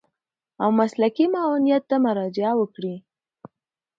او 0.61 0.69
مسلکي 0.79 1.25
معاونيت 1.33 1.83
ته 1.89 1.95
مراجعه 2.05 2.53
وکړي. 2.57 2.95